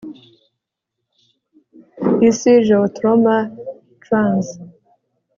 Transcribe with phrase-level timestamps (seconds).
[2.29, 3.35] isi geotrauma
[4.03, 4.47] trans